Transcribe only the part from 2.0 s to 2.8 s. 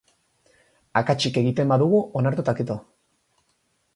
onartu eta